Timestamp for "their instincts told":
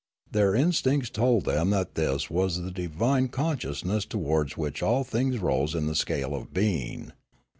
0.31-1.45